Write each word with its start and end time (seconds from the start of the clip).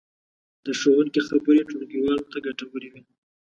د 0.65 0.67
ښوونکي 0.79 1.21
خبرې 1.27 1.61
ټولګیوالو 1.69 2.29
ته 2.31 2.37
ګټورې 2.45 2.89
وې. 2.93 3.01